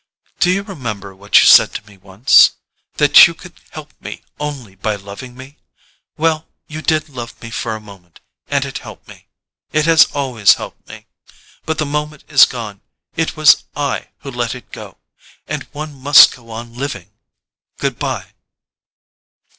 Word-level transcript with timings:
"Do 0.39 0.49
you 0.49 0.63
remember 0.63 1.13
what 1.15 1.41
you 1.41 1.45
said 1.45 1.75
to 1.75 1.85
me 1.85 1.95
once? 1.95 2.53
That 2.95 3.27
you 3.27 3.35
could 3.35 3.61
help 3.69 3.93
me 4.01 4.23
only 4.39 4.73
by 4.73 4.95
loving 4.95 5.37
me? 5.37 5.59
Well—you 6.17 6.81
did 6.81 7.07
love 7.07 7.39
me 7.39 7.51
for 7.51 7.75
a 7.75 7.79
moment; 7.79 8.19
and 8.47 8.65
it 8.65 8.79
helped 8.79 9.07
me. 9.07 9.27
It 9.71 9.85
has 9.85 10.05
always 10.05 10.55
helped 10.55 10.87
me. 10.87 11.05
But 11.67 11.77
the 11.77 11.85
moment 11.85 12.23
is 12.27 12.45
gone—it 12.45 13.37
was 13.37 13.65
I 13.75 14.09
who 14.21 14.31
let 14.31 14.55
it 14.55 14.71
go. 14.71 14.97
And 15.47 15.67
one 15.71 15.93
must 15.93 16.35
go 16.35 16.49
on 16.49 16.73
living. 16.73 17.11
Goodbye." 17.77 18.33